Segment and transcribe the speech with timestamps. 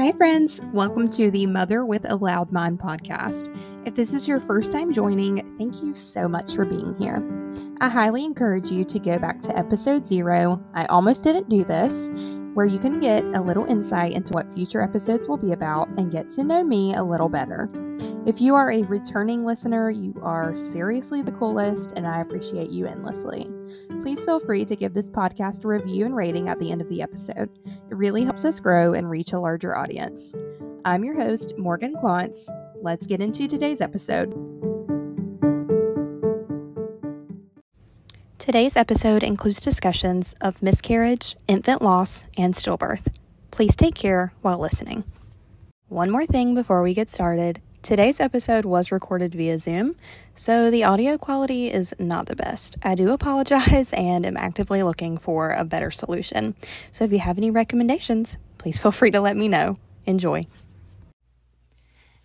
[0.00, 0.62] Hi, friends.
[0.72, 3.54] Welcome to the Mother with a Loud Mind podcast.
[3.86, 7.22] If this is your first time joining, thank you so much for being here.
[7.82, 10.58] I highly encourage you to go back to episode zero.
[10.72, 12.08] I almost didn't do this,
[12.54, 16.10] where you can get a little insight into what future episodes will be about and
[16.10, 17.68] get to know me a little better.
[18.24, 22.86] If you are a returning listener, you are seriously the coolest, and I appreciate you
[22.86, 23.50] endlessly.
[24.00, 26.88] Please feel free to give this podcast a review and rating at the end of
[26.88, 27.50] the episode.
[27.66, 30.34] It really helps us grow and reach a larger audience.
[30.84, 32.48] I'm your host, Morgan Klontz.
[32.82, 34.32] Let's get into today's episode.
[38.38, 43.16] Today's episode includes discussions of miscarriage, infant loss, and stillbirth.
[43.50, 45.04] Please take care while listening.
[45.88, 49.96] One more thing before we get started Today's episode was recorded via Zoom,
[50.34, 52.76] so the audio quality is not the best.
[52.82, 56.54] I do apologize and am actively looking for a better solution.
[56.92, 59.76] So if you have any recommendations, please feel free to let me know.
[60.04, 60.46] Enjoy.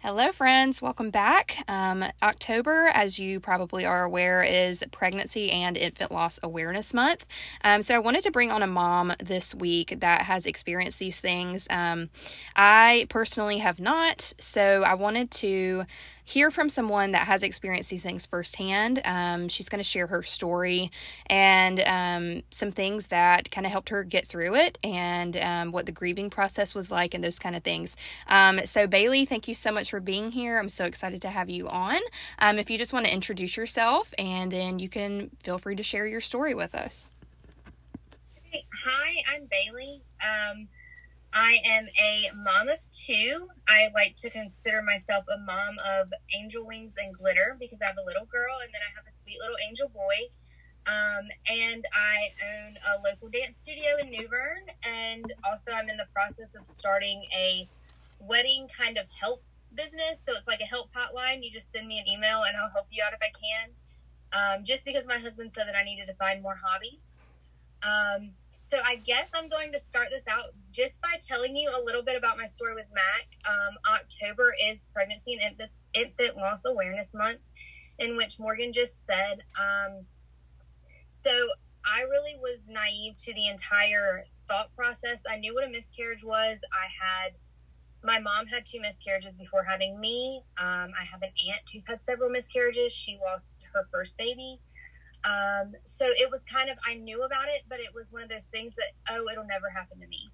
[0.06, 0.84] Hello, friends.
[0.84, 1.64] Welcome back.
[1.68, 7.26] Um, October, as you probably are aware, is Pregnancy and Infant Loss Awareness Month.
[7.64, 11.20] Um, so, I wanted to bring on a mom this week that has experienced these
[11.20, 11.66] things.
[11.72, 12.12] Um,
[12.56, 15.86] I personally have not, so I wanted to
[16.26, 19.00] hear from someone that has experienced these things firsthand.
[19.06, 20.92] Um, she's going to share her story
[21.28, 25.86] and um, some things that kind of helped her get through it and um, what
[25.86, 27.96] the grieving process was like and those kind of things.
[28.28, 30.58] Um, so, Baylee, thank you so much for being here.
[30.58, 32.00] I'm so excited to have you on.
[32.40, 35.84] Um, if you just want to introduce yourself and then you can feel free to
[35.84, 37.12] share your story with us.
[38.54, 40.02] Hi, I'm Baylee.
[40.24, 40.68] Um,
[41.36, 43.50] I am a mom of two.
[43.68, 47.98] I like to consider myself a mom of angel wings and glitter because I have
[48.02, 50.30] a little girl and then I have a sweet little angel boy.
[50.88, 54.64] Um, and I own a local dance studio in New Bern.
[54.88, 57.68] And also, I'm in the process of starting a
[58.22, 60.22] wedding kind of help business.
[60.22, 61.44] So it's like a help hotline.
[61.44, 63.70] You just send me an email and I'll help you out if I can.
[64.32, 67.16] Um, just because my husband said that I needed to find more hobbies.
[67.84, 68.32] Um,
[68.66, 72.02] so I guess I'm going to start this out just by telling you a little
[72.02, 73.28] bit about my story with Mac.
[73.48, 75.56] Um, October is Pregnancy and
[75.94, 77.42] Infant, Loss Awareness Month,
[78.00, 79.44] in which Morgan just said.
[79.56, 80.08] Um,
[81.10, 81.30] so
[81.86, 85.22] I really was naive to the entire thought process.
[85.30, 86.64] I knew what a miscarriage was.
[86.74, 87.34] I had
[88.04, 90.42] my mom had two miscarriages before having me.
[90.58, 92.94] Um, I have an aunt who's had several miscarriages.
[92.94, 94.60] She lost her first baby.
[95.26, 98.30] Um, so it was kind of, I knew about it, but it was one of
[98.30, 100.30] those things that, oh, it'll never happen to me.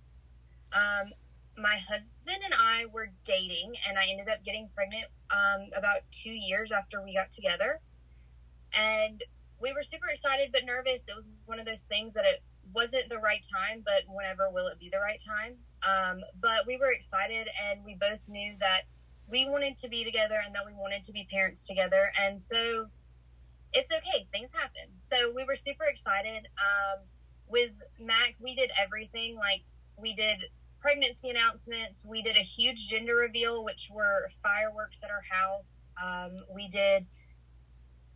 [0.73, 1.11] Um,
[1.57, 6.31] my husband and I were dating, and I ended up getting pregnant um, about two
[6.31, 7.79] years after we got together.
[8.77, 9.23] And
[9.61, 11.07] we were super excited but nervous.
[11.07, 12.39] It was one of those things that it
[12.73, 15.55] wasn't the right time, but whenever will it be the right time?
[15.87, 18.83] Um, but we were excited, and we both knew that
[19.27, 22.11] we wanted to be together and that we wanted to be parents together.
[22.19, 22.87] And so
[23.73, 24.27] it's okay.
[24.31, 24.97] Things happen.
[24.97, 26.47] So we were super excited.
[26.57, 27.05] Um,
[27.47, 29.35] with Mac, we did everything.
[29.35, 29.63] Like
[29.97, 30.45] we did
[30.79, 32.05] pregnancy announcements.
[32.05, 35.85] We did a huge gender reveal, which were fireworks at our house.
[36.01, 37.05] Um, we did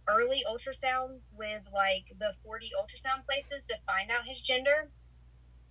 [0.07, 4.91] early ultrasounds with like the 4D ultrasound places to find out his gender.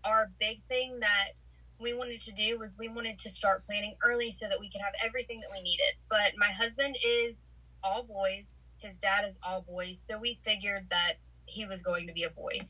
[0.04, 1.40] Our big thing that
[1.80, 4.80] we wanted to do was we wanted to start planning early so that we could
[4.80, 5.94] have everything that we needed.
[6.08, 7.50] But my husband is
[7.82, 11.14] all boys his dad is all boys, so we figured that
[11.46, 12.60] he was going to be a boy.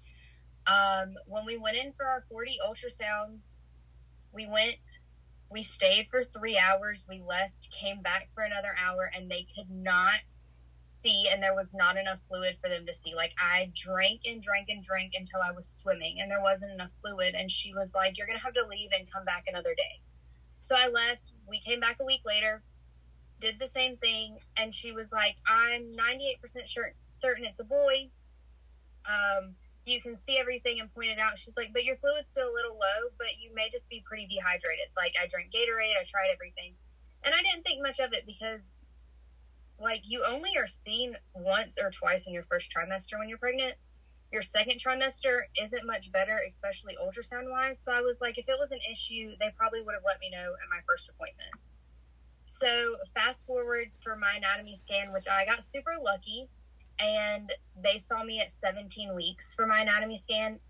[0.67, 3.57] Um, when we went in for our 4D ultrasounds,
[4.33, 4.99] we went,
[5.51, 9.71] we stayed for three hours, we left, came back for another hour, and they could
[9.71, 10.23] not
[10.81, 13.15] see, and there was not enough fluid for them to see.
[13.15, 16.91] Like, I drank and drank and drank until I was swimming, and there wasn't enough
[17.03, 17.35] fluid.
[17.35, 20.01] And she was like, You're going to have to leave and come back another day.
[20.61, 21.23] So I left.
[21.47, 22.63] We came back a week later
[23.45, 28.11] did the same thing, and she was like, "I'm 98% sure certain it's a boy."
[29.05, 31.39] Um, you can see everything and pointed out.
[31.39, 34.27] She's like, "But your fluid's still a little low, but you may just be pretty
[34.27, 36.77] dehydrated." Like I drank Gatorade, I tried everything,
[37.23, 38.81] and I didn't think much of it because,
[39.79, 43.75] like, you only are seen once or twice in your first trimester when you're pregnant.
[44.33, 47.79] Your second trimester isn't much better, especially ultrasound wise.
[47.79, 50.31] So I was like, if it was an issue, they probably would have let me
[50.31, 51.51] know at my first appointment.
[52.45, 56.49] So fast forward for my anatomy scan, which I got super lucky,
[56.99, 60.61] and they saw me at 17 weeks for my anatomy scan.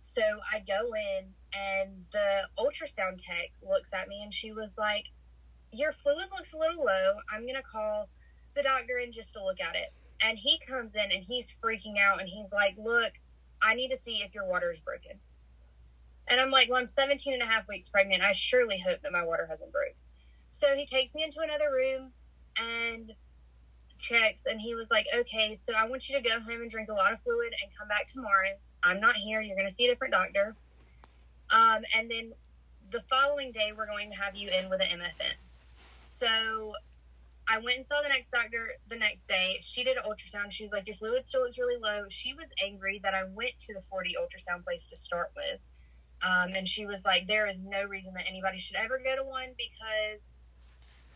[0.00, 0.22] So
[0.52, 5.06] I go in, and the ultrasound tech looks at me, and she was like,
[5.70, 7.18] "Your fluid looks a little low.
[7.30, 8.08] I'm gonna call
[8.54, 11.98] the doctor in just to look at it." And he comes in, and he's freaking
[11.98, 13.20] out, and he's like, "Look,
[13.60, 15.20] I need to see if your water is broken."
[16.26, 18.22] And I'm like, well, I'm 17 and a half weeks pregnant.
[18.22, 19.96] I surely hope that my water hasn't broke.
[20.52, 22.12] So he takes me into another room
[22.60, 23.12] and
[23.98, 24.44] checks.
[24.46, 26.94] And he was like, okay, so I want you to go home and drink a
[26.94, 28.54] lot of fluid and come back tomorrow.
[28.82, 29.40] I'm not here.
[29.40, 30.56] You're going to see a different doctor.
[31.50, 32.32] Um, and then
[32.90, 35.34] the following day, we're going to have you in with an MFM.
[36.04, 36.72] So
[37.48, 39.58] I went and saw the next doctor the next day.
[39.62, 40.50] She did an ultrasound.
[40.50, 42.04] She was like, Your fluid still looks really low.
[42.10, 45.60] She was angry that I went to the 4D ultrasound place to start with.
[46.22, 49.24] Um, and she was like, There is no reason that anybody should ever go to
[49.24, 50.34] one because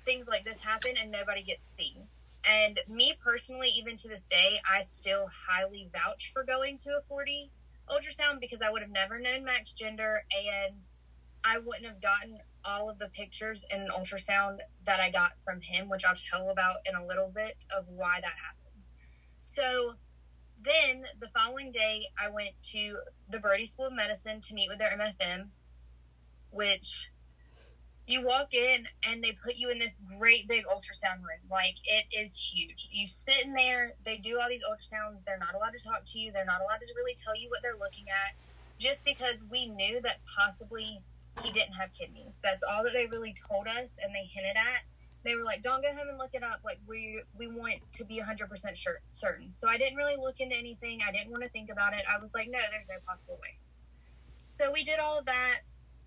[0.06, 2.06] things like this happen and nobody gets seen.
[2.49, 7.12] And me personally, even to this day, I still highly vouch for going to a
[7.12, 7.50] 4D
[7.88, 10.76] ultrasound because I would have never known Mac's gender and
[11.44, 15.61] I wouldn't have gotten all of the pictures in an ultrasound that I got from
[15.61, 18.94] him, which I'll tell about in a little bit of why that happens.
[19.41, 19.94] So
[20.61, 22.99] then the following day, I went to
[23.29, 25.49] the Brody School of Medicine to meet with their MFM,
[26.50, 27.12] which
[28.06, 31.43] you walk in and they put you in this great big ultrasound room.
[31.50, 32.88] Like it is huge.
[32.93, 35.25] You sit in there, they do all these ultrasounds.
[35.25, 37.62] They're not allowed to talk to you, they're not allowed to really tell you what
[37.62, 38.35] they're looking at
[38.79, 41.00] just because we knew that possibly
[41.43, 42.41] he didn't have kidneys.
[42.43, 44.82] That's all that they really told us and they hinted at.
[45.25, 46.61] They were like, "Don't go home and look it up.
[46.64, 50.56] Like we we want to be 100% sure, certain." So I didn't really look into
[50.56, 51.00] anything.
[51.06, 52.05] I didn't want to think about it.
[52.09, 53.59] I was like, "No, there's no possible way."
[54.49, 55.62] So we did all of that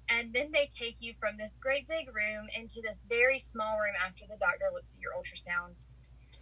[0.10, 3.96] and then they take you from this great big room into this very small room
[4.06, 5.76] after the doctor looks at your ultrasound.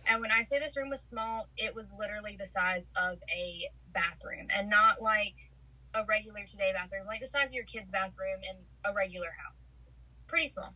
[0.10, 3.70] And when I say this room was small, it was literally the size of a
[3.94, 5.36] bathroom and not like
[5.94, 8.58] a regular today bathroom, like the size of your kid's bathroom in
[8.90, 9.72] a regular house.
[10.28, 10.74] Pretty small.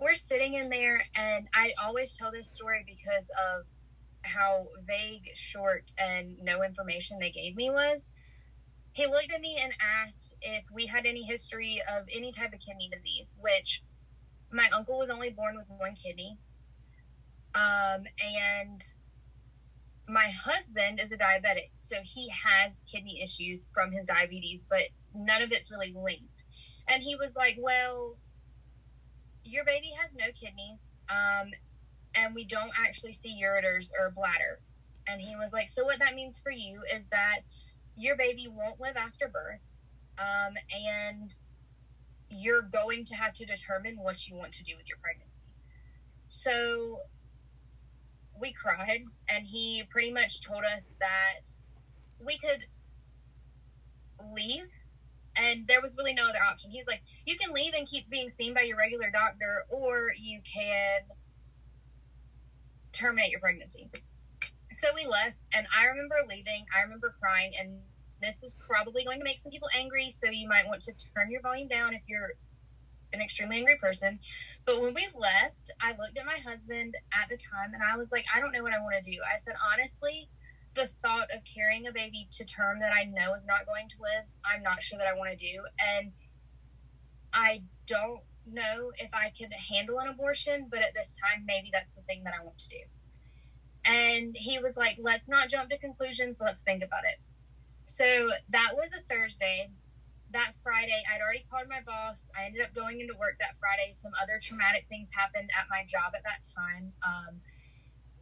[0.00, 3.64] We're sitting in there, and I always tell this story because of
[4.22, 8.10] how vague, short, and no information they gave me was.
[8.94, 12.60] He looked at me and asked if we had any history of any type of
[12.60, 13.82] kidney disease, which
[14.52, 16.38] my uncle was only born with one kidney.
[17.56, 18.82] Um, and
[20.08, 24.82] my husband is a diabetic, so he has kidney issues from his diabetes, but
[25.12, 26.44] none of it's really linked.
[26.86, 28.16] And he was like, Well,
[29.42, 31.50] your baby has no kidneys, um,
[32.14, 34.60] and we don't actually see ureters or bladder.
[35.08, 37.40] And he was like, So, what that means for you is that
[37.96, 39.60] your baby won't live after birth,
[40.18, 41.34] um, and
[42.30, 45.44] you're going to have to determine what you want to do with your pregnancy.
[46.28, 46.98] So,
[48.40, 51.50] we cried and he pretty much told us that
[52.18, 52.66] we could
[54.34, 54.66] leave
[55.36, 56.70] and there was really no other option.
[56.70, 60.12] He was like, you can leave and keep being seen by your regular doctor, or
[60.16, 61.00] you can
[62.92, 63.90] terminate your pregnancy.
[64.74, 66.66] So we left, and I remember leaving.
[66.76, 67.78] I remember crying, and
[68.20, 71.30] this is probably going to make some people angry, so you might want to turn
[71.30, 72.32] your volume down if you're
[73.12, 74.18] an extremely angry person.
[74.66, 78.10] But when we left, I looked at my husband at the time and I was
[78.10, 79.18] like, I don't know what I want to do.
[79.22, 80.28] I said, honestly,
[80.74, 83.96] the thought of carrying a baby to term that I know is not going to
[84.00, 85.62] live, I'm not sure that I want to do.
[85.96, 86.10] And
[87.32, 91.94] I don't know if I can handle an abortion, but at this time, maybe that's
[91.94, 92.82] the thing that I want to do.
[93.86, 97.16] And he was like, let's not jump to conclusions, let's think about it.
[97.84, 99.70] So that was a Thursday
[100.34, 102.28] that Friday, I'd already called my boss.
[102.38, 103.92] I ended up going into work that Friday.
[103.92, 106.92] Some other traumatic things happened at my job at that time.
[107.06, 107.40] Um,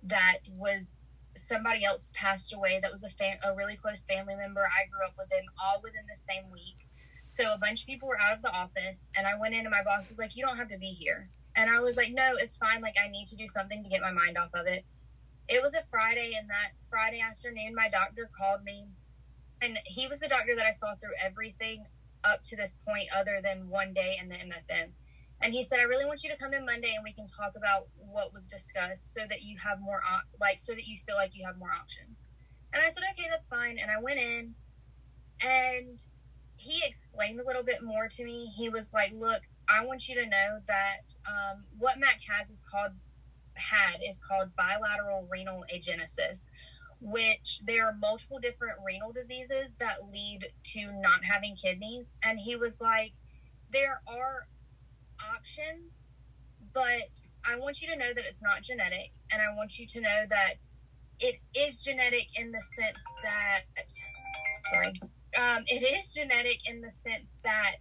[0.04, 2.80] that was somebody else passed away.
[2.80, 4.60] That was a fam- a really close family member.
[4.60, 6.86] I grew up with them all within the same week.
[7.24, 9.70] So a bunch of people were out of the office, and I went in, and
[9.70, 12.36] my boss was like, "You don't have to be here." And I was like, "No,
[12.36, 12.82] it's fine.
[12.82, 14.84] Like I need to do something to get my mind off of it."
[15.48, 18.86] It was a Friday, and that Friday afternoon, my doctor called me
[19.62, 21.84] and he was the doctor that I saw through everything
[22.24, 24.90] up to this point other than one day in the MFM.
[25.40, 27.52] And he said, I really want you to come in Monday and we can talk
[27.56, 31.16] about what was discussed so that you have more, op- like, so that you feel
[31.16, 32.24] like you have more options.
[32.72, 33.78] And I said, okay, that's fine.
[33.78, 34.54] And I went in
[35.44, 36.02] and
[36.56, 38.52] he explained a little bit more to me.
[38.56, 42.64] He was like, look, I want you to know that um, what Mac has is
[42.68, 42.92] called,
[43.54, 46.48] had is called bilateral renal agenesis
[47.02, 52.14] which there are multiple different renal diseases that lead to not having kidneys.
[52.22, 53.12] And he was like,
[53.72, 54.46] there are
[55.34, 56.08] options,
[56.72, 57.10] but
[57.44, 59.10] I want you to know that it's not genetic.
[59.32, 60.54] And I want you to know that
[61.18, 63.62] it is genetic in the sense that,
[64.72, 64.92] sorry,
[65.38, 67.78] um, it is genetic in the sense that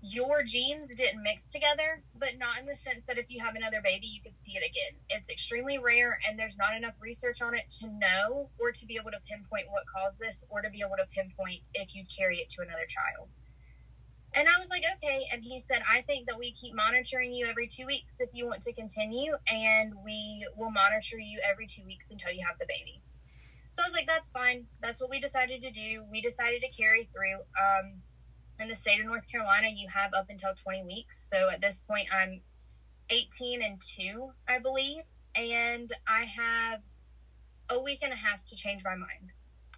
[0.00, 3.80] your genes didn't mix together, but not in the sense that if you have another
[3.82, 5.00] baby, you could see it again.
[5.08, 8.94] It's extremely rare, and there's not enough research on it to know or to be
[8.94, 12.38] able to pinpoint what caused this or to be able to pinpoint if you carry
[12.38, 13.28] it to another child.
[14.34, 15.26] And I was like, okay.
[15.32, 18.46] And he said, I think that we keep monitoring you every two weeks if you
[18.46, 22.66] want to continue, and we will monitor you every two weeks until you have the
[22.68, 23.02] baby.
[23.70, 24.66] So I was like, that's fine.
[24.80, 26.04] That's what we decided to do.
[26.10, 27.40] We decided to carry through.
[27.60, 28.02] Um,
[28.60, 31.18] in the state of North Carolina, you have up until 20 weeks.
[31.18, 32.40] So at this point, I'm
[33.10, 35.02] 18 and 2, I believe.
[35.34, 36.80] And I have
[37.70, 39.32] a week and a half to change my mind.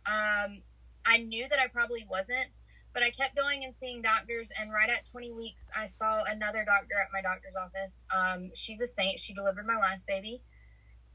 [0.07, 0.63] Um,
[1.05, 2.49] I knew that I probably wasn't,
[2.95, 4.51] but I kept going and seeing doctors.
[4.59, 8.03] And right at 20 weeks, I saw another doctor at my doctor's office.
[8.15, 9.21] Um, she's a saint.
[9.21, 10.43] She delivered my last baby.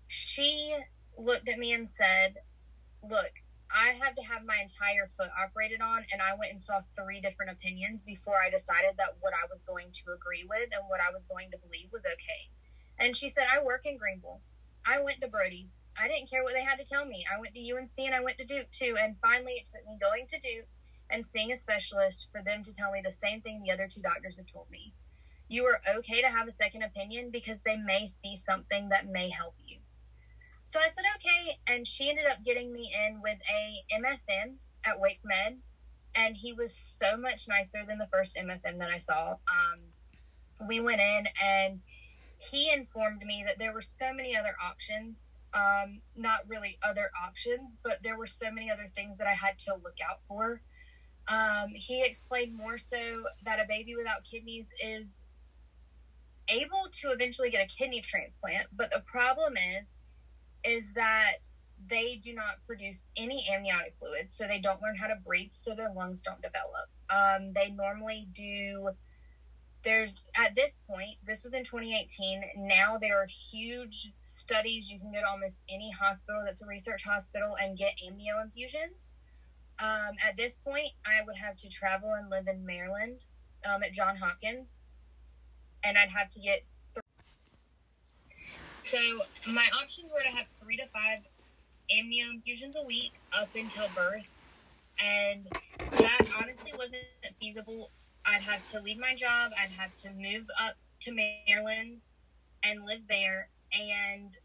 [0.08, 0.76] She
[1.18, 2.36] looked at me and said,
[3.08, 3.32] Look,
[3.74, 7.20] I had to have my entire foot operated on, and I went and saw three
[7.20, 11.02] different opinions before I decided that what I was going to agree with and what
[11.02, 12.50] I was going to believe was okay.
[12.98, 14.42] And she said, I work in Greenville.
[14.86, 15.70] I went to Brody.
[16.00, 17.26] I didn't care what they had to tell me.
[17.32, 18.96] I went to UNC and I went to Duke too.
[19.00, 20.68] And finally, it took me going to Duke
[21.10, 24.02] and seeing a specialist for them to tell me the same thing the other two
[24.02, 24.94] doctors have told me.
[25.48, 29.30] You are okay to have a second opinion because they may see something that may
[29.30, 29.80] help you.
[30.66, 31.60] So I said, okay.
[31.68, 35.58] And she ended up getting me in with a MFM at WakeMed.
[36.16, 39.32] And he was so much nicer than the first MFM that I saw.
[39.32, 41.82] Um, we went in and
[42.40, 45.32] he informed me that there were so many other options.
[45.54, 49.58] Um, not really other options, but there were so many other things that I had
[49.60, 50.62] to look out for.
[51.28, 52.98] Um, he explained more so
[53.46, 55.22] that a baby without kidneys is
[56.50, 59.96] able to eventually get a kidney transplant, but the problem is
[60.66, 61.38] is that
[61.88, 65.76] they do not produce any amniotic fluid, so they don't learn how to breathe, so
[65.76, 66.90] their lungs don't develop.
[67.10, 68.90] Um, they normally do.
[69.84, 72.42] There's at this point, this was in 2018.
[72.58, 74.90] Now there are huge studies.
[74.90, 79.14] You can go to almost any hospital that's a research hospital and get amnio infusions.
[79.78, 83.20] Um, at this point, I would have to travel and live in Maryland
[83.70, 84.84] um, at John Hopkins,
[85.84, 86.62] and I'd have to get
[88.86, 88.98] so
[89.52, 91.20] my options were to have three to five
[91.92, 94.28] amnio infusions a week up until birth,
[95.04, 95.48] and
[95.92, 97.04] that honestly wasn't
[97.40, 97.90] feasible.
[98.26, 99.52] I'd have to leave my job.
[99.62, 102.02] I'd have to move up to Maryland
[102.64, 104.38] and live there, and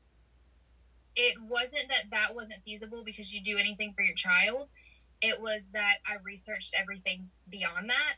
[1.17, 4.69] it wasn't that that wasn't feasible because you do anything for your child.
[5.21, 8.17] It was that I researched everything beyond that,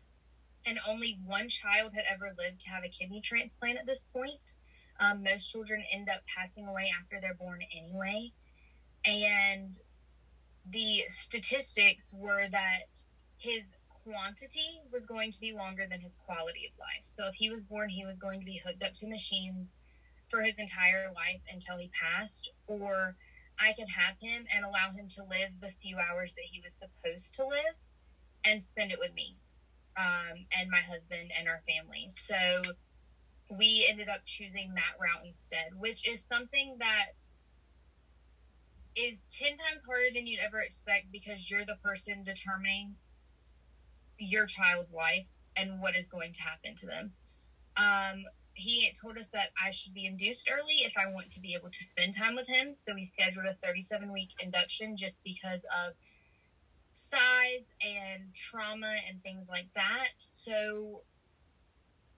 [0.64, 4.54] and only one child had ever lived to have a kidney transplant at this point.
[5.00, 8.32] Um, most children end up passing away after they're born anyway.
[9.04, 9.76] And
[10.70, 13.02] the statistics were that
[13.36, 17.04] his quantity was going to be longer than his quality of life.
[17.04, 19.76] So if he was born, he was going to be hooked up to machines
[20.28, 23.16] for his entire life until he passed, or
[23.58, 26.72] I could have him and allow him to live the few hours that he was
[26.74, 27.76] supposed to live
[28.44, 29.36] and spend it with me
[29.96, 32.06] um, and my husband and our family.
[32.08, 32.62] So
[33.58, 37.12] we ended up choosing that route instead, which is something that
[38.94, 42.96] is 10 times harder than you'd ever expect because you're the person determining
[44.18, 47.12] your child's life and what is going to happen to them.
[47.76, 51.54] Um, he told us that I should be induced early if I want to be
[51.54, 52.72] able to spend time with him.
[52.72, 55.94] So we scheduled a 37 week induction just because of
[56.92, 60.10] size and trauma and things like that.
[60.18, 61.02] So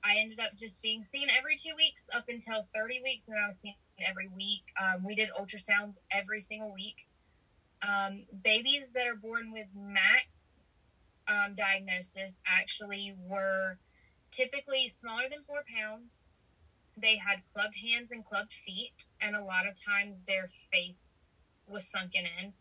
[0.04, 3.46] I ended up just being seen every two weeks up until 30 weeks, and I
[3.46, 4.64] was seen every week.
[4.80, 7.06] Um, we did ultrasounds every single week.
[7.86, 10.60] Um, babies that are born with Mac's
[11.26, 13.78] um, diagnosis actually were
[14.30, 16.20] typically smaller than four pounds.
[16.96, 21.22] They had clubbed hands and clubbed feet, and a lot of times their face
[21.66, 22.52] was sunken in.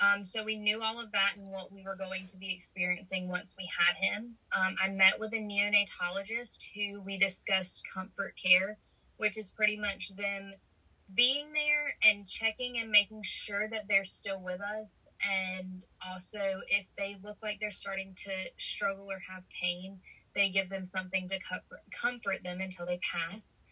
[0.00, 3.28] Um, so we knew all of that and what we were going to be experiencing
[3.28, 4.36] once we had him.
[4.56, 8.78] Um, I met with a neonatologist who we discussed comfort care,
[9.16, 10.52] which is pretty much them
[11.14, 15.06] being there and checking and making sure that they're still with us.
[15.28, 16.38] And also,
[16.68, 19.98] if they look like they're starting to struggle or have pain,
[20.34, 21.38] they give them something to
[21.92, 23.62] comfort, them until they pass.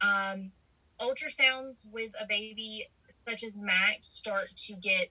[0.00, 0.52] Um,
[1.00, 2.86] ultrasounds with a baby
[3.28, 5.10] such as Mac's start to get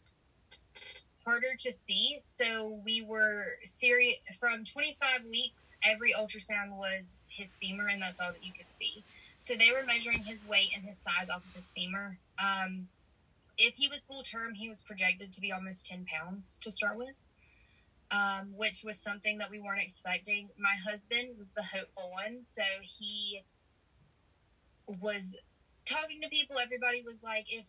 [1.25, 2.15] harder to see.
[2.19, 5.75] So we were serious from 25 weeks.
[5.83, 9.03] Every ultrasound was his femur, and that's all that you could see.
[9.39, 12.17] So they were measuring his weight and his size off of his femur.
[12.39, 12.87] Um,
[13.57, 16.97] if he was full term, he was projected to be almost 10 pounds to start
[16.97, 17.15] with,
[18.11, 20.49] um, which was something that we weren't expecting.
[20.57, 23.43] My husband was the hopeful one, so he
[24.87, 25.35] was
[25.85, 26.57] talking to people.
[26.59, 27.65] Everybody was like, if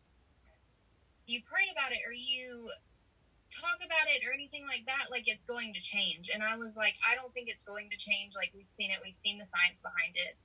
[1.26, 2.68] you pray about it or you
[3.50, 6.30] talk about it or anything like that like it's going to change.
[6.32, 8.34] And i was like i don't think it's going to change.
[8.34, 8.98] Like we've seen it.
[9.02, 10.36] We've seen the science behind it.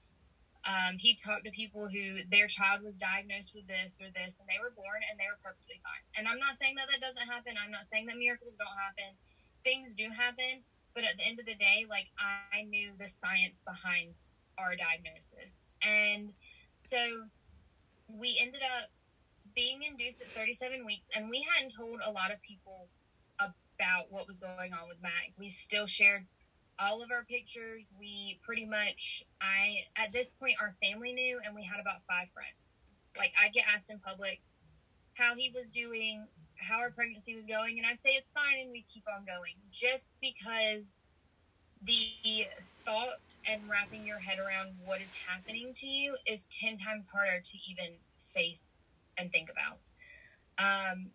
[0.62, 4.46] Um, he talked to people who their child was diagnosed with this or this and
[4.46, 6.05] they were born and they were perfectly fine.
[6.17, 7.53] And i'm not saying that that doesn't happen.
[7.58, 9.17] I'm not saying that miracles don't happen.
[9.63, 10.62] Things do happen.
[10.93, 14.13] But at the end of the day like i knew the science behind
[14.58, 15.65] our diagnosis.
[15.81, 16.34] And
[16.74, 17.25] so
[18.08, 18.89] we ended up
[19.55, 22.88] being induced at 37 weeks, and we hadn't told a lot of people
[23.39, 25.31] about what was going on with Mac.
[25.38, 26.25] We still shared
[26.79, 27.91] all of our pictures.
[28.00, 32.27] We pretty much, I, at this point, our family knew, and we had about five
[32.34, 33.12] friends.
[33.17, 34.41] Like, I'd get asked in public
[35.15, 36.27] how he was doing,
[36.58, 39.53] how our pregnancy was going, and I'd say it's fine, and we'd keep on going.
[39.72, 41.05] Just because
[41.84, 42.46] the
[42.86, 47.41] thought and wrapping your head around what is happening to you is 10 times harder
[47.43, 47.96] to even
[48.34, 48.77] face
[49.18, 49.80] and think about.
[50.58, 51.12] Um,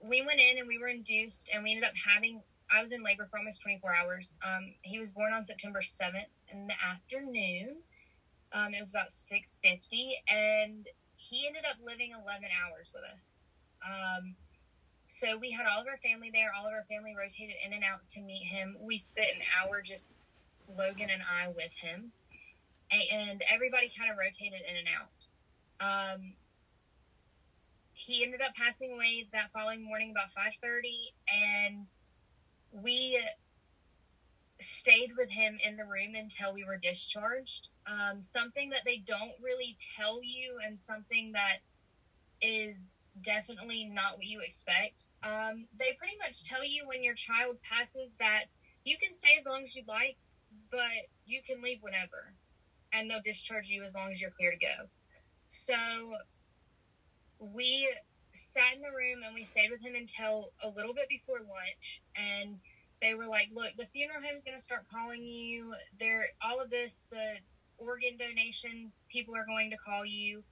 [0.00, 2.42] we went in and we were induced, and we ended up having.
[2.74, 4.34] I was in labor for almost 24 hours.
[4.44, 7.76] Um, he was born on September 7th in the afternoon.
[8.52, 13.38] Um, it was about 6:50, and he ended up living 11 hours with us.
[13.82, 14.36] Um,
[15.06, 16.50] so we had all of our family there.
[16.56, 18.76] All of our family rotated in and out to meet him.
[18.80, 20.16] We spent an hour just
[20.68, 22.12] Logan and I with him,
[22.90, 26.14] and everybody kind of rotated in and out.
[26.14, 26.34] Um,
[27.94, 31.90] he ended up passing away that following morning about 5.30 and
[32.72, 33.18] we
[34.60, 37.68] stayed with him in the room until we were discharged.
[37.86, 41.58] Um, something that they don't really tell you and something that
[42.40, 45.06] is definitely not what you expect.
[45.22, 48.44] Um, they pretty much tell you when your child passes that
[48.84, 50.16] you can stay as long as you'd like
[50.70, 52.34] but you can leave whenever
[52.92, 54.88] and they'll discharge you as long as you're clear to go.
[55.46, 55.74] So
[57.38, 57.88] we
[58.32, 62.02] sat in the room and we stayed with him until a little bit before lunch
[62.16, 62.58] and
[63.00, 65.72] they were like look the funeral home is going to start calling you.
[66.00, 67.36] There all of this the
[67.78, 70.42] organ donation people are going to call you.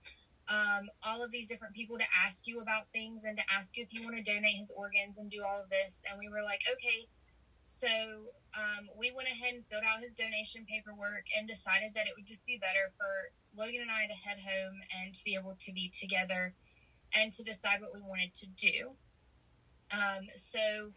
[0.48, 3.84] Um, all of these different people to ask you about things and to ask you
[3.84, 6.02] if you want to donate his organs and do all of this.
[6.10, 7.08] And we were like okay.
[7.62, 7.86] So
[8.58, 12.26] um, we went ahead and filled out his donation paperwork and decided that it would
[12.26, 15.72] just be better for logan and i to head home and to be able to
[15.72, 16.54] be together
[17.14, 18.92] and to decide what we wanted to do.
[19.90, 20.92] Um, so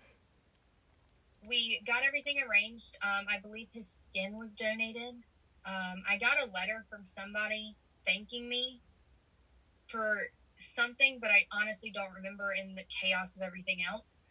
[1.47, 2.97] we got everything arranged.
[3.01, 5.15] Um, I believe his skin was donated.
[5.65, 7.75] Um, I got a letter from somebody
[8.05, 8.81] thanking me
[9.87, 10.17] for
[10.57, 14.23] something, but I honestly don't remember in the chaos of everything else.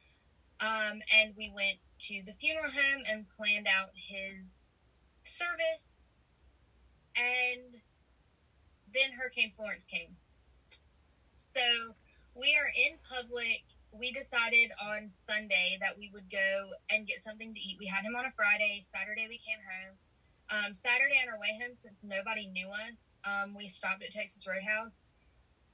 [0.60, 4.60] Um, and we went to the funeral home and planned out his
[5.24, 6.02] service.
[7.16, 7.80] And
[8.92, 10.16] then Hurricane Florence came.
[11.54, 11.94] So
[12.34, 13.62] we are in public.
[13.92, 17.76] We decided on Sunday that we would go and get something to eat.
[17.78, 18.80] We had him on a Friday.
[18.82, 19.94] Saturday we came home.
[20.50, 24.44] Um, Saturday on our way home, since nobody knew us, um, we stopped at Texas
[24.48, 25.04] Roadhouse.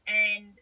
[0.06, 0.60] And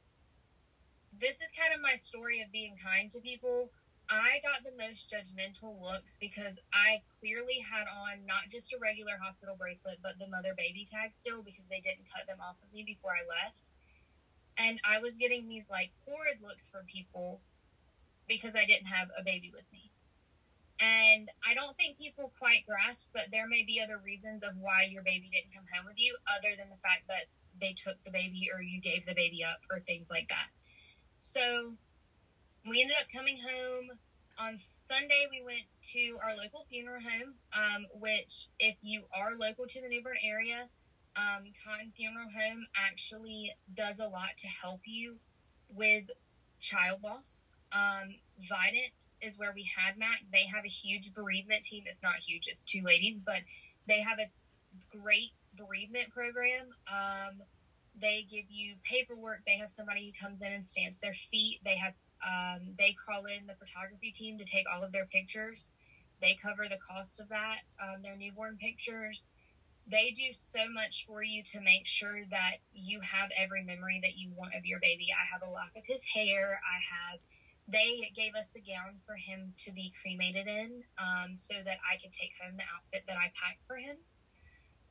[1.19, 3.71] this is kind of my story of being kind to people.
[4.09, 9.19] I got the most judgmental looks because I clearly had on not just a regular
[9.21, 12.73] hospital bracelet, but the mother baby tag still because they didn't cut them off of
[12.73, 13.57] me before I left.
[14.59, 17.41] And I was getting these like horrid looks from people
[18.29, 19.91] because I didn't have a baby with me.
[20.81, 24.83] And I don't think people quite grasp, that there may be other reasons of why
[24.83, 27.25] your baby didn't come home with you, other than the fact that
[27.61, 30.49] they took the baby or you gave the baby up or things like that.
[31.19, 31.75] So
[32.69, 33.99] we ended up coming home
[34.39, 35.27] on Sunday.
[35.29, 39.89] We went to our local funeral home, um, which, if you are local to the
[39.89, 40.69] New Bern area,
[41.19, 45.17] um, Cotten Funeral Home actually does a lot to help you
[45.75, 46.05] with
[46.61, 47.49] child loss.
[47.73, 50.23] Um, Vidant is where we had Mac.
[50.33, 51.85] They have a huge bereavement team.
[51.87, 53.41] It's not huge, it's two ladies, but
[53.87, 54.31] they have a
[54.97, 56.69] great bereavement program.
[56.91, 57.43] Um,
[58.01, 59.41] they give you paperwork.
[59.47, 61.59] They have somebody who comes in and stamps their feet.
[61.65, 61.95] They have
[62.27, 65.71] um, they call in the photography team to take all of their pictures.
[66.21, 67.63] They cover the cost of that.
[67.83, 69.27] Um, their newborn pictures
[69.91, 74.17] they do so much for you to make sure that you have every memory that
[74.17, 75.09] you want of your baby.
[75.13, 76.61] I have a lock of his hair.
[76.63, 77.21] I have,
[77.67, 81.97] they gave us a gown for him to be cremated in um, so that I
[81.97, 83.97] could take home the outfit that I packed for him.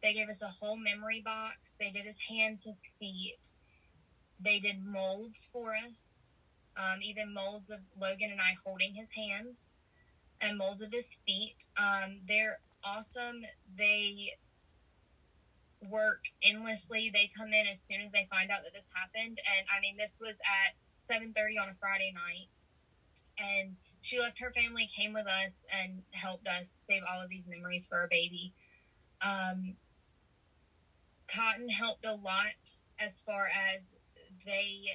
[0.01, 1.75] They gave us a whole memory box.
[1.79, 3.51] They did his hands, his feet.
[4.39, 6.23] They did molds for us,
[6.75, 9.71] um, even molds of Logan and I holding his hands
[10.41, 11.65] and molds of his feet.
[11.77, 13.41] Um, they're awesome.
[13.75, 14.33] They
[15.89, 17.09] work endlessly.
[17.13, 19.39] They come in as soon as they find out that this happened.
[19.57, 22.49] And I mean, this was at 7:30 on a Friday night,
[23.37, 27.47] and she left her family, came with us, and helped us save all of these
[27.47, 28.53] memories for our baby.
[29.21, 29.75] Um,
[31.27, 32.55] Cotten helped a lot
[32.99, 33.91] as far as
[34.45, 34.85] they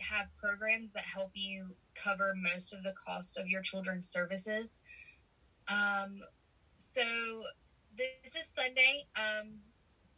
[0.00, 4.80] have programs that help you cover most of the cost of your children's services.
[5.68, 6.20] Um,
[6.76, 7.44] so
[7.96, 9.06] this is Sunday.
[9.16, 9.60] Um,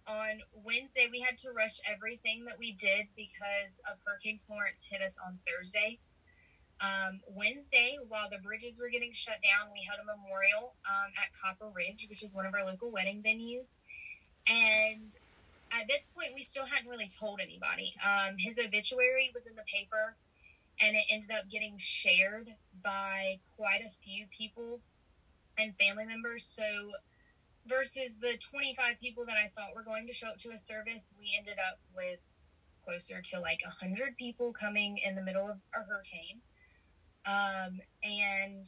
[0.07, 5.01] on Wednesday, we had to rush everything that we did because of Hurricane Florence hit
[5.01, 5.99] us on Thursday.
[6.81, 11.31] Um, Wednesday, while the bridges were getting shut down, we held a memorial um, at
[11.41, 13.79] Copper Ridge, which is one of our local wedding venues.
[14.49, 15.11] And
[15.73, 17.95] at this point, we still hadn't really told anybody.
[18.05, 20.17] Um, his obituary was in the paper,
[20.81, 22.51] and it ended up getting shared
[22.83, 24.81] by quite a few people
[25.57, 26.45] and family members.
[26.45, 26.93] So,
[27.67, 31.13] versus the 25 people that I thought were going to show up to a service,
[31.19, 32.21] we ended up with
[32.85, 36.41] closer to like 100 people coming in the middle of a hurricane.
[37.27, 38.67] Um, and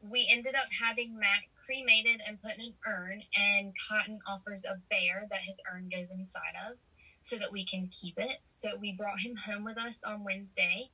[0.00, 4.80] we ended up having Mac cremated and put in an urn, and Cotten offers a
[4.88, 6.76] bear that his urn goes inside of
[7.22, 8.38] so that we can keep it.
[8.44, 10.90] So we brought him home with us on Wednesday.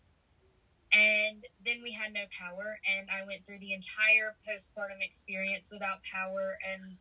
[0.93, 6.03] And then we had no power, and I went through the entire postpartum experience without
[6.05, 6.99] power and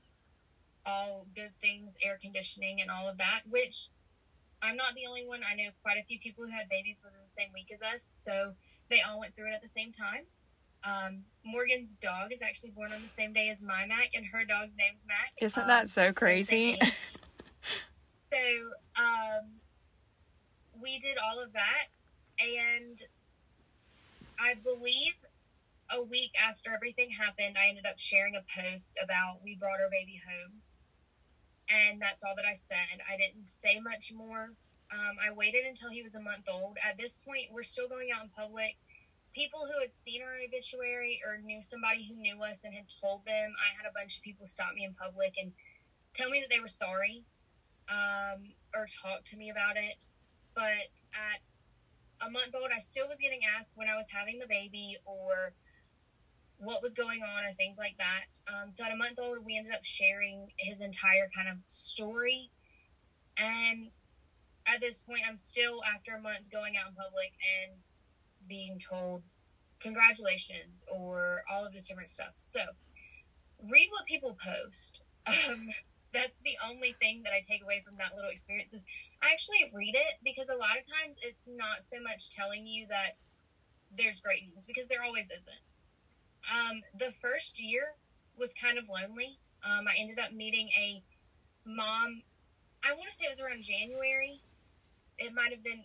[0.85, 3.89] all good things, air conditioning, and all of that, which
[4.61, 5.41] I'm not the only one.
[5.49, 8.03] I know quite a few people who had babies within the same week as us,
[8.03, 8.53] so
[8.89, 10.25] they all went through it at the same time.
[10.83, 14.45] Um, Morgan's dog is actually born on the same day as my Mac, and her
[14.45, 15.33] dog's name's Mac.
[15.41, 16.79] Isn't um, that so crazy?
[18.31, 18.37] so
[18.97, 19.51] um,
[20.81, 21.87] we did all of that,
[22.39, 23.01] and
[24.41, 25.13] I believe
[25.91, 29.89] a week after everything happened, I ended up sharing a post about we brought our
[29.89, 30.61] baby home.
[31.69, 33.05] And that's all that I said.
[33.07, 34.53] I didn't say much more.
[34.91, 36.77] Um, I waited until he was a month old.
[36.83, 38.77] At this point, we're still going out in public.
[39.33, 43.25] People who had seen our obituary or knew somebody who knew us and had told
[43.25, 45.53] them, I had a bunch of people stop me in public and
[46.13, 47.23] tell me that they were sorry
[47.87, 50.03] um, or talk to me about it.
[50.55, 51.39] But at
[52.21, 55.53] a month old, I still was getting asked when I was having the baby or
[56.57, 58.25] what was going on or things like that.
[58.47, 62.51] Um, so at a month old, we ended up sharing his entire kind of story.
[63.37, 63.89] And
[64.67, 67.79] at this point, I'm still, after a month, going out in public and
[68.47, 69.23] being told,
[69.79, 72.33] congratulations, or all of this different stuff.
[72.35, 72.59] So
[73.69, 75.01] read what people post.
[75.27, 75.69] Um,
[76.13, 78.85] that's the only thing that I take away from that little experience is
[79.29, 83.11] actually read it because a lot of times it's not so much telling you that
[83.97, 85.61] there's great news because there always isn't.
[86.49, 87.95] Um, the first year
[88.37, 89.37] was kind of lonely.
[89.63, 91.03] Um, I ended up meeting a
[91.65, 92.23] mom.
[92.83, 94.41] I want to say it was around January.
[95.19, 95.83] It might have been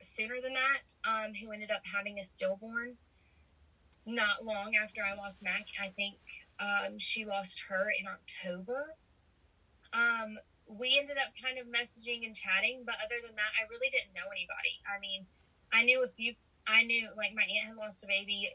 [0.00, 0.82] sooner than that.
[1.08, 2.96] Um, who ended up having a stillborn.
[4.06, 6.16] Not long after I lost Mac, I think
[6.60, 8.94] um, she lost her in October.
[10.66, 14.14] We ended up kind of messaging and chatting, but other than that, I really didn't
[14.14, 14.80] know anybody.
[14.88, 15.26] I mean,
[15.72, 16.34] I knew a few.
[16.66, 18.48] I knew like my aunt had lost a baby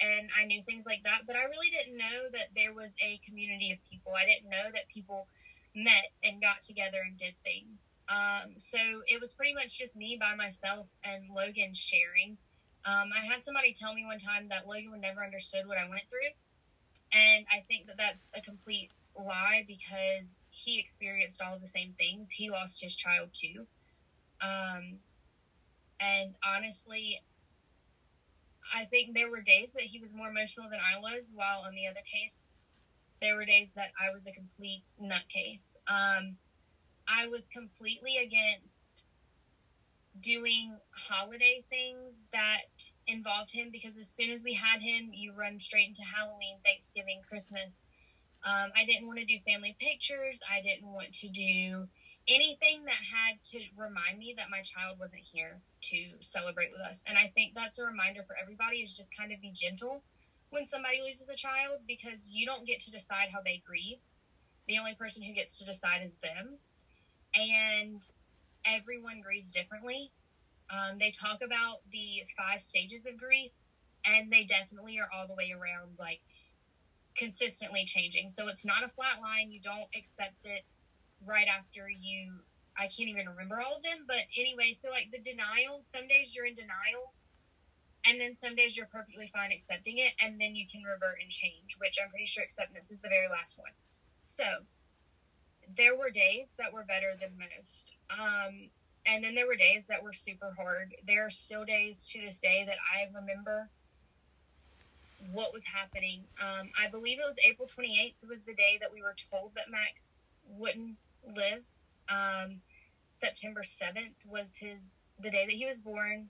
[0.00, 3.18] and I knew things like that, but I really didn't know that there was a
[3.26, 4.12] community of people.
[4.14, 5.26] I didn't know that people
[5.74, 7.94] met and got together and did things.
[8.08, 12.36] Um, so it was pretty much just me by myself and Logan sharing.
[12.84, 15.88] Um, I had somebody tell me one time that Logan would never understood what I
[15.88, 16.30] went through,
[17.12, 21.94] and I think that that's a complete lie because he experienced all of the same
[21.98, 22.30] things.
[22.30, 23.66] He lost his child too.
[24.40, 24.98] Um,
[26.00, 27.22] and honestly,
[28.74, 31.74] I think there were days that he was more emotional than I was, while on
[31.74, 32.48] the other case,
[33.20, 35.76] there were days that I was a complete nutcase.
[35.86, 36.36] Um,
[37.08, 39.04] I was completely against
[40.20, 42.66] doing holiday things that
[43.06, 47.20] involved him because as soon as we had him, you run straight into Halloween, Thanksgiving,
[47.28, 47.84] Christmas.
[48.44, 50.40] Um, I didn't want to do family pictures.
[50.48, 51.88] I didn't want to do
[52.28, 57.02] anything that had to remind me that my child wasn't here to celebrate with us.
[57.06, 60.02] And I think that's a reminder for everybody is just kind of be gentle
[60.50, 63.98] when somebody loses a child because you don't get to decide how they grieve.
[64.66, 66.58] The only person who gets to decide is them.
[67.34, 68.02] And
[68.64, 70.12] everyone grieves differently.
[70.70, 73.52] Um, they talk about the five stages of grief,
[74.04, 76.20] and they definitely are all the way around, like
[77.18, 78.30] consistently changing.
[78.30, 79.50] So it's not a flat line.
[79.50, 80.62] You don't accept it
[81.26, 82.40] right after you
[82.78, 86.32] I can't even remember all of them, but anyway, so like the denial, some days
[86.34, 87.12] you're in denial
[88.04, 91.30] and then some days you're perfectly fine accepting it and then you can revert and
[91.30, 93.72] change, which I'm pretty sure acceptance is the very last one.
[94.24, 94.44] So
[95.76, 97.92] there were days that were better than most.
[98.16, 98.70] Um
[99.06, 100.94] and then there were days that were super hard.
[101.06, 103.70] There are still days to this day that I remember
[105.32, 106.24] what was happening.
[106.40, 109.70] Um, I believe it was April 28th was the day that we were told that
[109.70, 110.00] Mac
[110.48, 111.64] wouldn't live.
[112.08, 112.60] Um,
[113.12, 116.28] September 7th was his the day that he was born.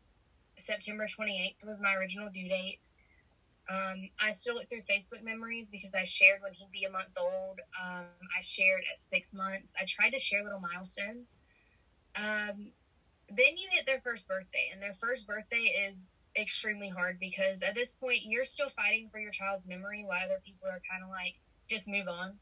[0.58, 2.80] September 28th was my original due date.
[3.70, 7.16] Um, I still look through Facebook memories because I shared when he'd be a month
[7.20, 7.60] old.
[7.82, 9.74] Um, I shared at six months.
[9.78, 11.36] I tried to share little milestones.
[12.16, 12.72] Um,
[13.28, 17.74] then you hit their first birthday, and their first birthday is extremely hard because at
[17.74, 21.10] this point you're still fighting for your child's memory while other people are kind of
[21.10, 21.34] like
[21.68, 22.38] just move on.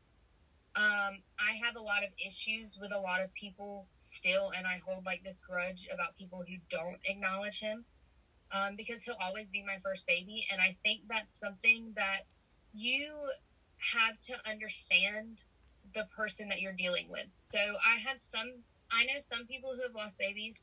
[0.76, 4.78] Um, i have a lot of issues with a lot of people still and i
[4.86, 7.86] hold like this grudge about people who don't acknowledge him
[8.52, 12.26] um, because he'll always be my first baby and i think that's something that
[12.74, 13.14] you
[13.94, 15.44] have to understand
[15.94, 17.28] the person that you're dealing with.
[17.32, 20.62] So i have some i know some people who have lost babies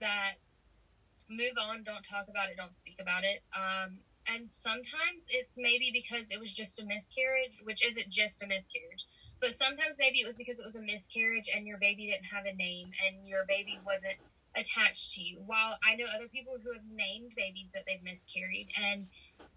[0.00, 0.36] that
[1.30, 3.40] move on, don't talk about it, don't speak about it.
[3.54, 8.46] Um, and sometimes it's maybe because it was just a miscarriage, which isn't just a
[8.46, 9.06] miscarriage,
[9.40, 12.44] but sometimes maybe it was because it was a miscarriage and your baby didn't have
[12.44, 14.16] a name and your baby wasn't
[14.56, 15.40] attached to you.
[15.46, 19.06] While I know other people who have named babies that they've miscarried and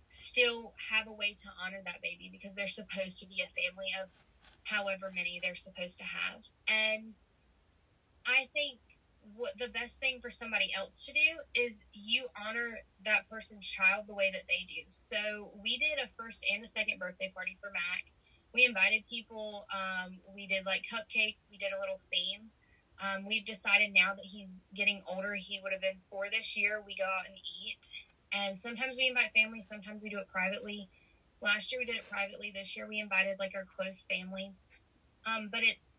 [0.10, 3.90] still have a way to honor that baby because they're supposed to be a family
[4.02, 4.10] of
[4.64, 6.42] however many they're supposed to have.
[6.68, 7.14] And
[8.26, 8.80] I think
[9.36, 11.20] what the best thing for somebody else to do
[11.56, 14.82] is you honor that person's child the way that they do.
[14.90, 18.06] So we did a first and a second birthday party for Mac.
[18.54, 19.66] We invited people.
[19.74, 21.48] Um, we did like cupcakes.
[21.50, 22.50] We did a little theme.
[23.02, 26.84] Um, we've decided now that he's getting older, he would have been four this year.
[26.86, 27.90] We go out and eat,
[28.32, 29.62] and sometimes we invite family.
[29.62, 30.90] Sometimes we do it privately.
[31.42, 32.52] Last year we did it privately.
[32.54, 34.54] This year we invited like our close family.
[35.26, 35.98] Um, but it's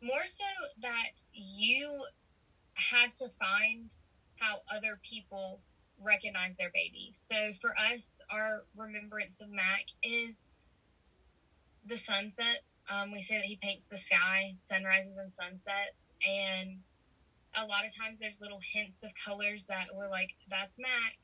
[0.00, 0.44] more so
[0.82, 2.04] that you
[2.78, 3.94] had to find
[4.36, 5.60] how other people
[6.00, 7.10] recognize their baby.
[7.12, 10.44] So for us, our remembrance of Mac is
[11.86, 12.80] the sunsets.
[12.88, 16.78] Um, we say that he paints the sky, sunrises and sunsets, and
[17.54, 21.18] a lot of times there's little hints of colors that we're like, that's Mac.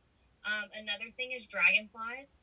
[0.46, 2.42] Um, another thing is dragonflies.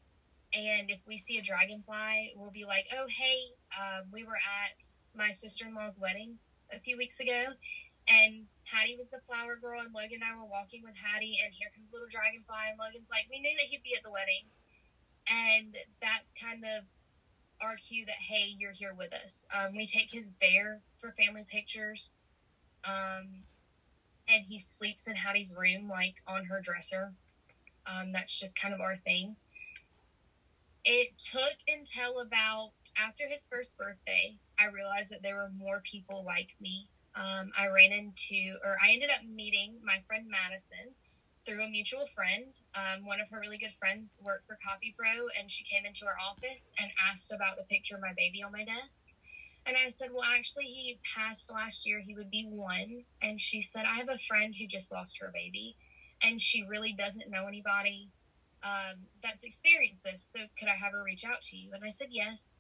[0.54, 3.40] And if we see a dragonfly, we'll be like, oh, hey,
[3.80, 4.84] uh, we were at
[5.16, 6.38] my sister in law's wedding
[6.74, 7.48] a few weeks ago,
[8.08, 11.54] and Hattie was the flower girl, and Logan and I were walking with Hattie, and
[11.54, 14.46] here comes little dragonfly, and Logan's like, we knew that he'd be at the wedding,
[15.28, 16.84] and that's kind of
[17.62, 19.46] our cue that hey, you're here with us.
[19.54, 22.14] Um, we take his bear for family pictures,
[22.84, 23.44] um,
[24.28, 27.14] and he sleeps in Hattie's room, like on her dresser.
[27.86, 29.36] Um, that's just kind of our thing.
[30.84, 36.24] It took until about after his first birthday, I realized that there were more people
[36.26, 40.96] like me um, I ran into, or I ended up meeting my friend Madison
[41.46, 42.54] through a mutual friend.
[42.76, 46.06] Um, one of her really good friends worked for Copy Pro, and she came into
[46.06, 49.08] our office and asked about the picture of my baby on my desk.
[49.66, 52.00] And I said, Well, actually, he passed last year.
[52.00, 53.04] He would be one.
[53.22, 55.76] And she said, I have a friend who just lost her baby,
[56.24, 58.10] and she really doesn't know anybody
[58.64, 60.24] um, that's experienced this.
[60.24, 61.72] So, could I have her reach out to you?
[61.74, 62.58] And I said, Yes.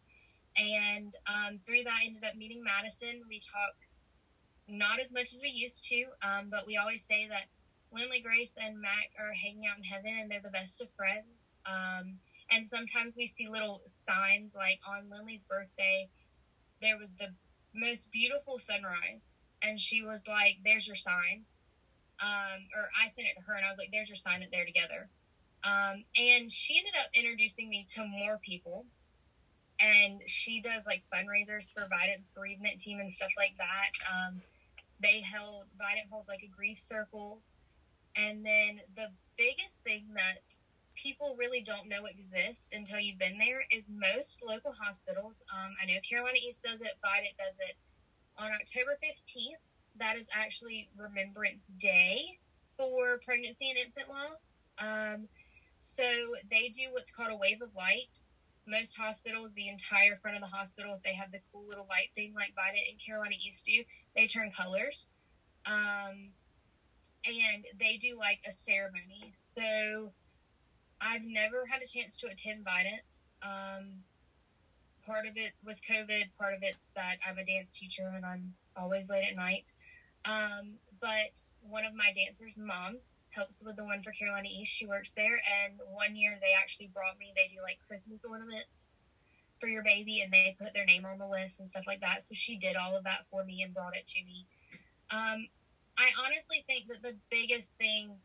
[0.57, 3.21] And um, through that, I ended up meeting Madison.
[3.29, 3.87] We talked
[4.71, 7.45] not as much as we used to, um, but we always say that
[7.91, 11.51] Lindley Grace and Mac are hanging out in heaven and they're the best of friends.
[11.65, 12.17] Um,
[12.49, 16.09] and sometimes we see little signs like on Lindley's birthday,
[16.81, 17.33] there was the
[17.73, 19.31] most beautiful sunrise.
[19.61, 21.43] And she was like, There's your sign.
[22.21, 24.49] Um, or I sent it to her and I was like, There's your sign that
[24.51, 25.09] they're together.
[25.63, 28.85] Um, and she ended up introducing me to more people.
[29.79, 33.91] And she does like fundraisers for Vidant's bereavement team and stuff like that.
[35.01, 37.41] They held Vidant holds like a grief circle,
[38.15, 40.39] and then the biggest thing that
[40.95, 45.43] people really don't know exist until you've been there is most local hospitals.
[45.53, 47.75] Um, I know Carolina East does it, Vidant does it.
[48.37, 49.61] On October 15th,
[49.97, 52.39] that is actually Remembrance Day
[52.77, 54.59] for pregnancy and infant loss.
[54.79, 55.27] Um,
[55.77, 56.03] so
[56.49, 58.21] they do what's called a wave of light.
[58.67, 62.09] Most hospitals, the entire front of the hospital, if they have the cool little light
[62.15, 63.83] thing like Vidant and Carolina East do,
[64.15, 65.11] they turn colors.
[65.65, 66.31] Um,
[67.25, 69.29] and they do like a ceremony.
[69.31, 70.13] So
[70.99, 73.27] I've never had a chance to attend Vidant's.
[73.41, 74.03] Um,
[75.05, 78.53] part of it was COVID, part of it's that I'm a dance teacher and I'm
[78.75, 79.65] always late at night.
[80.25, 84.71] Um, but one of my dancers' moms helps with the one for Carolina East.
[84.73, 87.33] She works there, and one year they actually brought me.
[87.35, 88.97] They do like Christmas ornaments
[89.59, 92.23] for your baby, and they put their name on the list and stuff like that.
[92.23, 94.47] So she did all of that for me and brought it to me.
[95.11, 95.47] Um,
[95.97, 98.17] I honestly think that the biggest thing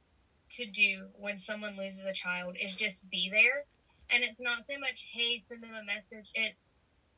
[0.50, 3.64] to do when someone loses a child is just be there
[4.10, 6.30] And it's not so much, hey, send them a message.
[6.34, 6.72] It's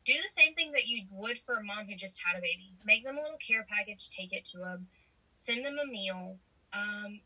[0.05, 2.73] do the same thing that you would for a mom who just had a baby.
[2.85, 4.87] Make them a little care package, take it to them,
[5.33, 6.39] send them a meal.
[6.73, 7.21] Um,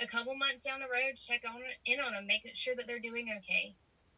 [0.00, 2.86] a couple months down the road, to check on in on them, make sure that
[2.86, 3.74] they're doing okay.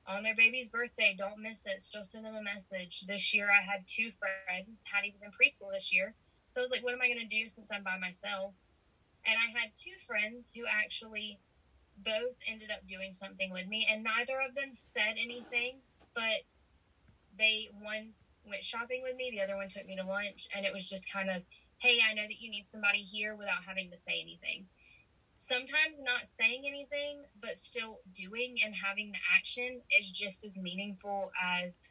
[0.07, 1.81] On their baby's birthday, don't miss it.
[1.81, 3.03] Still send them a message.
[3.07, 4.83] This year, I had two friends.
[4.91, 6.15] Hattie was in preschool this year,
[6.49, 8.55] so I was like, "What am I going to do since I'm by myself?"
[9.25, 11.39] And I had two friends who actually
[11.97, 15.81] both ended up doing something with me, and neither of them said anything,
[16.15, 16.43] but
[17.37, 18.13] they one
[18.45, 21.11] went shopping with me, the other one took me to lunch, and it was just
[21.11, 21.43] kind of,
[21.79, 24.67] hey, I know that you need somebody here without having to say anything.
[25.37, 31.31] Sometimes not saying anything, but still doing and having the action is just as meaningful
[31.43, 31.89] as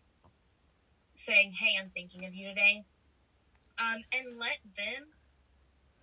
[1.16, 2.86] saying, hey, I'm thinking of you today.
[3.80, 5.10] Um, and let them,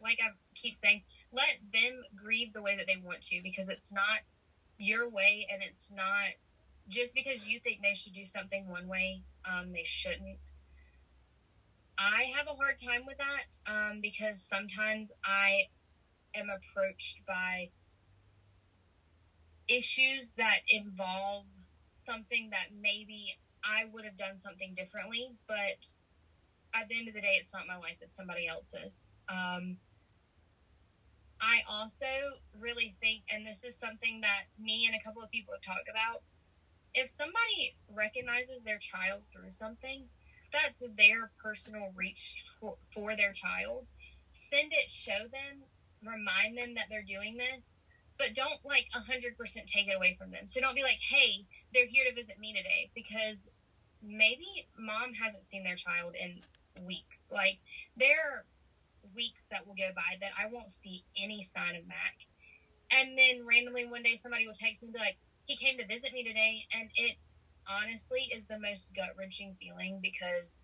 [0.00, 3.92] like I keep saying, let them grieve the way that they want to because it's
[3.92, 4.20] not
[4.78, 6.28] your way and it's not
[6.88, 10.38] just because you think they should do something one way, um, they shouldn't.
[11.98, 15.64] I have a hard time with that um, because sometimes I
[16.34, 17.68] am approached by
[19.68, 21.44] issues that involve
[21.86, 25.92] something that maybe I would have done something differently, but
[26.74, 29.04] at the end of the day, it's not my life, it's somebody else's.
[29.28, 29.76] Um,
[31.40, 32.06] I also
[32.58, 35.88] really think, and this is something that me and a couple of people have talked
[35.88, 36.22] about,
[36.94, 40.08] if somebody recognizes their child through something,
[40.52, 43.86] that's their personal reach for, for their child.
[44.32, 45.64] Send it, show them,
[46.04, 47.76] remind them that they're doing this,
[48.18, 49.36] but don't like 100%
[49.66, 50.46] take it away from them.
[50.46, 53.48] So don't be like, hey, they're here to visit me today because
[54.02, 56.40] maybe mom hasn't seen their child in
[56.86, 57.26] weeks.
[57.30, 57.58] Like,
[57.96, 58.44] there are
[59.14, 62.16] weeks that will go by that I won't see any sign of Mac.
[62.90, 65.86] And then randomly one day somebody will text me and be like, he came to
[65.86, 66.66] visit me today.
[66.74, 67.16] And it
[67.68, 70.62] honestly is the most gut wrenching feeling because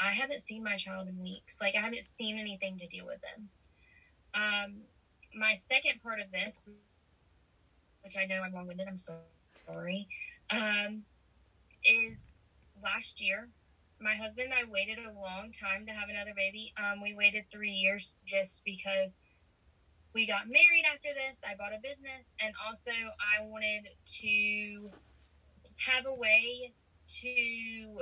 [0.00, 1.58] I haven't seen my child in weeks.
[1.60, 3.48] Like, I haven't seen anything to deal with them.
[4.38, 4.76] Um,
[5.34, 6.64] my second part of this,
[8.02, 9.14] which I know I'm long winded, I'm so
[9.66, 10.06] sorry,
[10.50, 11.02] um,
[11.84, 12.30] is
[12.82, 13.48] last year
[14.00, 16.72] my husband and I waited a long time to have another baby.
[16.76, 19.16] Um, we waited three years just because
[20.14, 21.42] we got married after this.
[21.46, 23.88] I bought a business, and also I wanted
[24.20, 24.90] to
[25.76, 26.72] have a way
[27.20, 27.98] to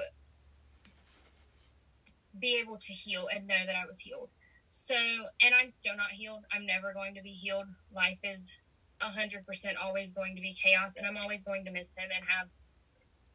[2.39, 4.29] be able to heal and know that I was healed.
[4.69, 4.95] So,
[5.43, 6.45] and I'm still not healed.
[6.53, 7.67] I'm never going to be healed.
[7.95, 8.53] Life is
[9.01, 9.43] 100%
[9.83, 12.49] always going to be chaos, and I'm always going to miss him and have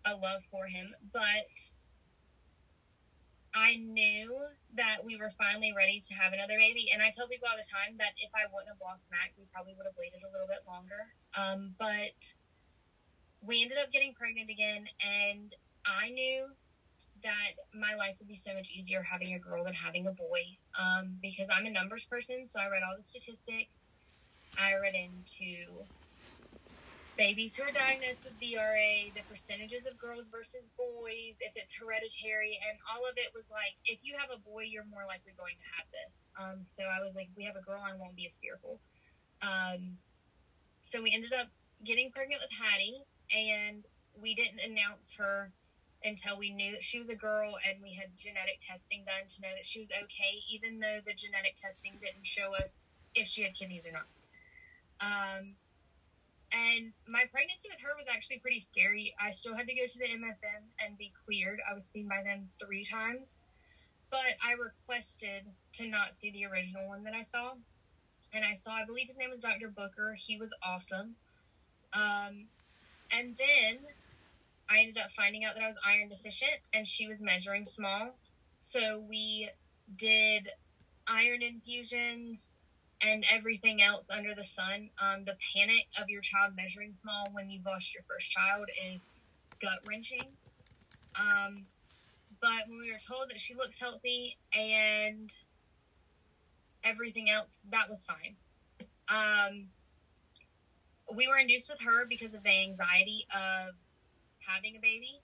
[0.05, 0.93] a love for him.
[1.13, 1.47] But
[3.53, 4.39] I knew
[4.75, 6.87] that we were finally ready to have another baby.
[6.93, 9.45] And I tell people all the time that if I wouldn't have lost Mac, we
[9.51, 11.11] probably would have waited a little bit longer.
[11.37, 12.15] Um, but
[13.41, 14.87] we ended up getting pregnant again.
[15.03, 15.53] And
[15.85, 16.47] I knew
[17.23, 20.41] that my life would be so much easier having a girl than having a boy
[20.79, 22.45] um, because I'm a numbers person.
[22.45, 23.87] So I read all the statistics.
[24.57, 25.85] I read into
[27.17, 32.57] babies who are diagnosed with BRA, the percentages of girls versus boys, if it's hereditary,
[32.67, 35.55] and all of it was like, if you have a boy, you're more likely going
[35.61, 36.29] to have this.
[36.39, 38.79] Um, so I was like, we have a girl, I won't be as fearful.
[39.41, 39.97] Um,
[40.81, 41.47] so we ended up
[41.83, 43.03] getting pregnant with Hattie,
[43.35, 43.85] and
[44.19, 45.51] we didn't announce her
[46.03, 49.41] until we knew that she was a girl and we had genetic testing done to
[49.41, 53.43] know that she was okay, even though the genetic testing didn't show us if she
[53.43, 54.07] had kidneys or not.
[54.99, 55.55] Um,
[56.51, 59.13] and my pregnancy with her was actually pretty scary.
[59.19, 61.59] I still had to go to the MFM and be cleared.
[61.69, 63.41] I was seen by them three times,
[64.09, 67.53] but I requested to not see the original one that I saw.
[68.33, 69.69] And I saw, I believe his name was Dr.
[69.69, 70.15] Booker.
[70.17, 71.15] He was awesome.
[71.93, 72.47] Um,
[73.11, 73.85] and then
[74.71, 78.15] I ended up finding out that I was iron deficient and she was measuring small.
[78.59, 79.49] So we
[79.97, 80.49] did
[81.07, 82.57] iron infusions,
[83.01, 84.89] and everything else under the sun.
[85.01, 89.07] Um, the panic of your child measuring small when you've lost your first child is
[89.59, 90.37] gut wrenching.
[91.19, 91.65] Um,
[92.39, 95.33] but when we were told that she looks healthy and
[96.83, 98.35] everything else, that was fine.
[99.09, 99.67] Um,
[101.13, 103.73] we were induced with her because of the anxiety of
[104.47, 105.21] having a baby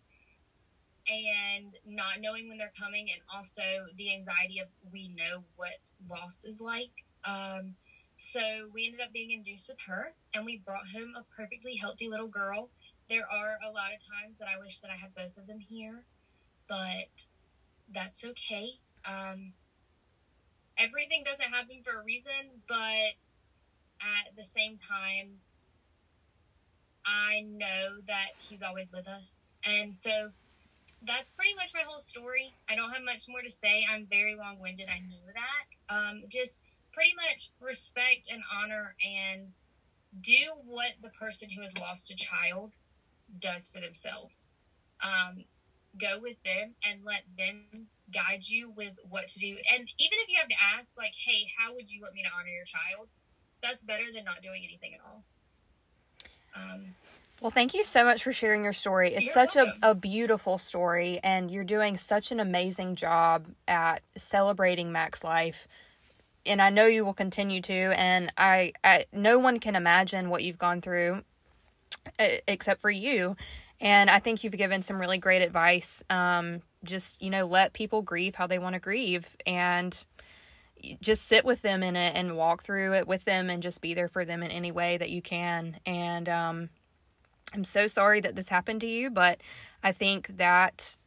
[1.08, 3.62] and not knowing when they're coming, and also
[3.98, 5.76] the anxiety of we know what
[6.10, 6.92] loss is like.
[7.24, 7.76] Um,
[8.18, 12.08] so we ended up being induced with her, and we brought home a perfectly healthy
[12.10, 12.70] little girl.
[13.10, 15.60] There are a lot of times that I wish that I had both of them
[15.60, 16.04] here,
[16.68, 17.28] but
[17.94, 18.72] that's okay.
[19.06, 19.54] Um,
[20.78, 23.16] everything doesn't happen for a reason, but
[24.02, 25.40] at the same time,
[27.08, 29.46] I know that He's always with us.
[29.64, 30.30] And so
[31.04, 32.54] that's pretty much my whole story.
[32.70, 33.86] I don't have much more to say.
[33.90, 34.90] I'm very long winded.
[34.90, 35.94] I know that.
[35.94, 36.60] Um, just
[36.94, 39.52] pretty much respect and honor and
[40.22, 42.72] do what the person who has lost a child
[43.40, 44.46] does for themselves.
[45.04, 45.44] Um,
[46.00, 49.58] go with them and let them guide you with what to do.
[49.72, 52.30] And even if you have to ask, like, hey, how would you want me to
[52.38, 53.08] honor your child?
[53.62, 55.24] That's better than not doing anything at all.
[56.58, 56.96] Um,
[57.42, 59.14] well, thank you so much for sharing your story.
[59.14, 64.92] It's such a, a beautiful story, and you're doing such an amazing job at celebrating
[64.92, 65.68] Mac's life.
[66.46, 67.74] And I know you will continue to.
[67.74, 71.24] And I, I no one can imagine what you've gone through
[72.20, 73.36] except for you.
[73.80, 76.04] And I think you've given some really great advice.
[76.10, 80.06] Um, just, you know, let people grieve how they want to grieve and
[81.02, 83.94] just sit with them in it and walk through it with them and just be
[83.94, 85.80] there for them in any way that you can.
[85.86, 86.70] And um,
[87.54, 89.40] I'm so sorry that this happened to you, but
[89.84, 90.98] I think that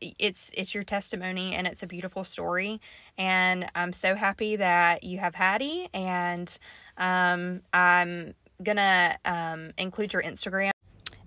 [0.00, 2.80] it's it's your testimony and it's a beautiful story
[3.16, 6.56] and I'm so happy that you have Hattie and
[6.96, 10.70] um, I'm gonna um, include your Instagram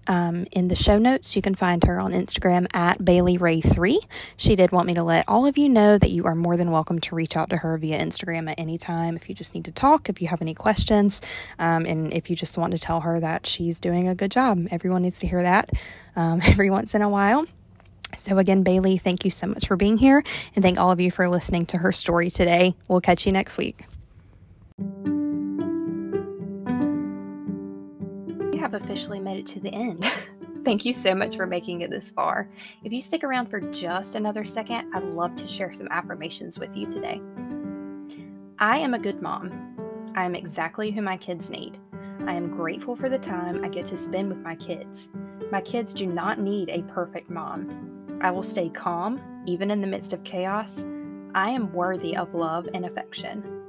[0.08, 1.36] um, in the show notes.
[1.36, 3.99] You can find her on Instagram at Baylee Ray 3
[4.38, 6.72] She did want me to let all of you know that you are more than
[6.72, 9.66] welcome to reach out to her via Instagram at any time if you just need
[9.66, 11.22] to talk, if you have any questions,
[11.60, 14.68] um, and if you just want to tell her that she's doing a good job.
[14.72, 15.70] Everyone needs to hear that
[16.16, 17.45] um, every once in a while.
[18.18, 20.22] So, again, Baylee, thank you so much for being here,
[20.56, 22.76] and thank all of you for listening to her story today.
[22.89, 23.86] We'll catch you next week.
[28.72, 30.09] Have officially made it to the end.
[30.65, 32.47] Thank you so much for making it this far.
[32.84, 36.76] If you stick around for just another second, I'd love to share some affirmations with
[36.76, 37.22] you today.
[38.59, 39.51] I am a good mom.
[40.15, 41.80] I am exactly who my kids need.
[42.28, 45.09] I am grateful for the time I get to spend with my kids.
[45.51, 48.19] My kids do not need a perfect mom.
[48.22, 50.86] I will stay calm, even in the midst of chaos.
[51.34, 53.61] I am worthy of love and affection.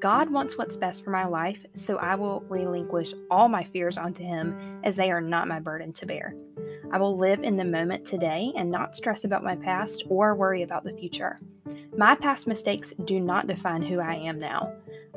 [0.00, 4.24] God wants what's best for my life, so I will relinquish all my fears onto
[4.24, 6.34] Him as they are not my burden to bear.
[6.90, 10.62] I will live in the moment today and not stress about my past or worry
[10.62, 11.38] about the future.
[11.98, 14.72] My past mistakes do not define who I am now.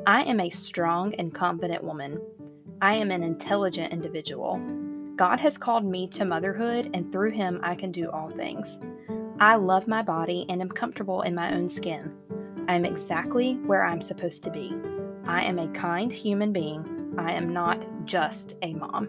[0.06, 2.20] I am a strong and confident woman.
[2.82, 4.58] I am an intelligent individual.
[5.16, 8.78] God has called me to motherhood, and through Him, I can do all things.
[9.40, 12.12] I love my body and am comfortable in my own skin.
[12.66, 14.74] I am exactly where I'm supposed to be.
[15.26, 17.14] I am a kind human being.
[17.18, 19.08] I am not just a mom.